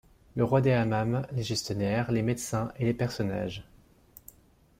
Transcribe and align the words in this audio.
Le 0.35 0.43
roi 0.43 0.61
des 0.61 0.71
hammams, 0.71 1.27
les 1.31 1.43
gestionnaires, 1.43 2.11
les 2.11 2.23
médecins 2.23 2.71
et 2.79 2.85
les 2.85 2.93
personnages. 2.95 3.69